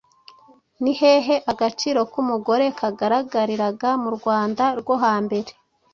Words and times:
Ni 0.81 0.91
hehe 0.99 1.35
agaciro 1.51 1.99
k’umugore 2.11 2.65
kagaragariraga 2.79 3.89
mu 4.03 4.09
Rwanda 4.17 4.63
rwo 4.79 4.95
hambere? 5.03 5.49